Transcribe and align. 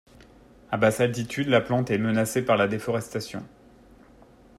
À 0.71 0.77
basse 0.77 0.99
altitude, 0.99 1.47
la 1.47 1.61
plante 1.61 1.91
est 1.91 1.99
menacée 1.99 2.41
par 2.43 2.57
la 2.57 2.67
déforestation. 2.67 3.45